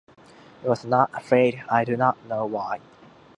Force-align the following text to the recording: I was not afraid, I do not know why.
I 0.63 0.67
was 0.67 0.83
not 0.83 1.11
afraid, 1.13 1.63
I 1.69 1.85
do 1.85 1.95
not 1.95 2.17
know 2.25 2.43
why. 2.47 2.79